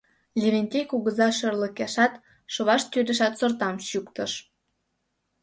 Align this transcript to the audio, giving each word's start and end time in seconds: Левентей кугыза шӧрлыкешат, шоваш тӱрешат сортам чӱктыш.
Левентей 0.39 0.85
кугыза 0.91 1.27
шӧрлыкешат, 1.37 2.13
шоваш 2.53 2.81
тӱрешат 2.91 3.33
сортам 3.39 3.75
чӱктыш. 3.87 4.31